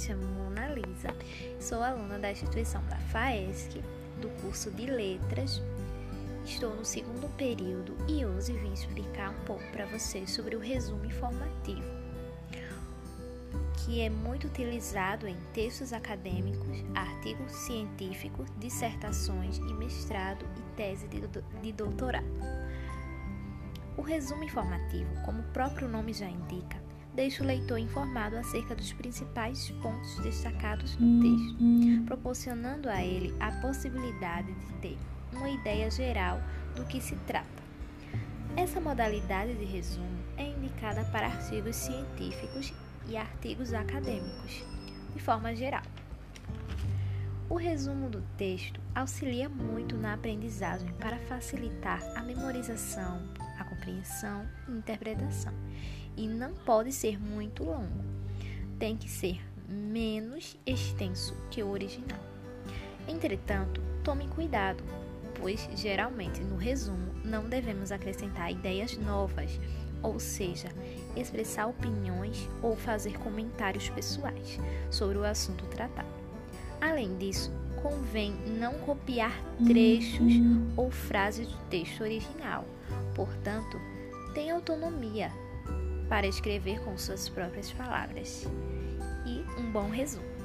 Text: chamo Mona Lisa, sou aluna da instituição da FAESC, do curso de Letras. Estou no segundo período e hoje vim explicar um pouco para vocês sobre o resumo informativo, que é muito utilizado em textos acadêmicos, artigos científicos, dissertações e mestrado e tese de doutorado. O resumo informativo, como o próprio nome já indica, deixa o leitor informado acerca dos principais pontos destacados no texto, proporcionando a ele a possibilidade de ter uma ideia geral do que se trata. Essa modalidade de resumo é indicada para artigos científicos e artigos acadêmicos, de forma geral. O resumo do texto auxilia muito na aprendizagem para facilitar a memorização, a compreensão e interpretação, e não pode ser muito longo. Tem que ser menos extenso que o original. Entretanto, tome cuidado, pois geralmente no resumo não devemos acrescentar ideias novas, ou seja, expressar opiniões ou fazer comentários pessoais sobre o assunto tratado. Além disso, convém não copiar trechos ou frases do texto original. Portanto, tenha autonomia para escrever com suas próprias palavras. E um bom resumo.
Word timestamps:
chamo 0.00 0.24
Mona 0.28 0.66
Lisa, 0.68 1.14
sou 1.60 1.82
aluna 1.82 2.18
da 2.18 2.32
instituição 2.32 2.82
da 2.86 2.96
FAESC, 2.96 3.82
do 4.18 4.30
curso 4.40 4.70
de 4.70 4.86
Letras. 4.86 5.60
Estou 6.42 6.74
no 6.74 6.86
segundo 6.86 7.28
período 7.36 7.94
e 8.08 8.24
hoje 8.24 8.54
vim 8.54 8.72
explicar 8.72 9.28
um 9.28 9.44
pouco 9.44 9.62
para 9.72 9.84
vocês 9.84 10.30
sobre 10.30 10.56
o 10.56 10.58
resumo 10.58 11.04
informativo, 11.04 11.84
que 13.84 14.00
é 14.00 14.08
muito 14.08 14.46
utilizado 14.46 15.28
em 15.28 15.36
textos 15.52 15.92
acadêmicos, 15.92 16.82
artigos 16.94 17.52
científicos, 17.52 18.48
dissertações 18.56 19.58
e 19.58 19.74
mestrado 19.74 20.46
e 20.56 20.76
tese 20.76 21.06
de 21.08 21.72
doutorado. 21.72 22.24
O 23.98 24.00
resumo 24.00 24.44
informativo, 24.44 25.10
como 25.26 25.40
o 25.40 25.52
próprio 25.52 25.86
nome 25.86 26.14
já 26.14 26.26
indica, 26.26 26.80
deixa 27.20 27.42
o 27.42 27.46
leitor 27.46 27.78
informado 27.78 28.34
acerca 28.38 28.74
dos 28.74 28.94
principais 28.94 29.70
pontos 29.82 30.18
destacados 30.20 30.96
no 30.96 31.20
texto, 31.20 32.06
proporcionando 32.06 32.88
a 32.88 33.04
ele 33.04 33.34
a 33.38 33.52
possibilidade 33.60 34.50
de 34.54 34.72
ter 34.80 34.98
uma 35.30 35.50
ideia 35.50 35.90
geral 35.90 36.40
do 36.74 36.82
que 36.86 36.98
se 36.98 37.14
trata. 37.26 37.62
Essa 38.56 38.80
modalidade 38.80 39.54
de 39.54 39.66
resumo 39.66 40.18
é 40.38 40.44
indicada 40.44 41.04
para 41.12 41.26
artigos 41.26 41.76
científicos 41.76 42.72
e 43.06 43.18
artigos 43.18 43.74
acadêmicos, 43.74 44.64
de 45.12 45.20
forma 45.20 45.54
geral. 45.54 45.82
O 47.50 47.54
resumo 47.56 48.08
do 48.08 48.22
texto 48.38 48.80
auxilia 48.94 49.46
muito 49.46 49.94
na 49.94 50.14
aprendizagem 50.14 50.90
para 50.94 51.18
facilitar 51.18 52.00
a 52.16 52.22
memorização, 52.22 53.20
a 53.58 53.64
compreensão 53.64 54.48
e 54.68 54.72
interpretação, 54.72 55.52
e 56.16 56.28
não 56.28 56.52
pode 56.52 56.92
ser 56.92 57.20
muito 57.20 57.64
longo. 57.64 58.04
Tem 58.78 58.96
que 58.96 59.08
ser 59.08 59.40
menos 59.68 60.56
extenso 60.66 61.34
que 61.50 61.62
o 61.62 61.70
original. 61.70 62.18
Entretanto, 63.06 63.80
tome 64.02 64.26
cuidado, 64.28 64.82
pois 65.40 65.68
geralmente 65.74 66.40
no 66.40 66.56
resumo 66.56 67.14
não 67.24 67.48
devemos 67.48 67.92
acrescentar 67.92 68.50
ideias 68.50 68.96
novas, 68.96 69.58
ou 70.02 70.18
seja, 70.18 70.68
expressar 71.16 71.66
opiniões 71.66 72.48
ou 72.62 72.76
fazer 72.76 73.18
comentários 73.18 73.88
pessoais 73.90 74.58
sobre 74.90 75.18
o 75.18 75.24
assunto 75.24 75.66
tratado. 75.66 76.08
Além 76.80 77.16
disso, 77.18 77.52
convém 77.82 78.32
não 78.58 78.74
copiar 78.80 79.32
trechos 79.66 80.34
ou 80.76 80.90
frases 80.90 81.48
do 81.48 81.58
texto 81.68 82.00
original. 82.02 82.64
Portanto, 83.14 83.78
tenha 84.34 84.54
autonomia 84.54 85.30
para 86.10 86.26
escrever 86.26 86.80
com 86.80 86.98
suas 86.98 87.28
próprias 87.28 87.70
palavras. 87.72 88.46
E 89.24 89.44
um 89.58 89.70
bom 89.70 89.88
resumo. 89.88 90.39